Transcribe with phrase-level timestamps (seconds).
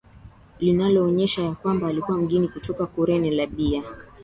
[0.59, 3.83] linaonyesha ya kwamba alikuwa mgeni kutoka Kurene Libia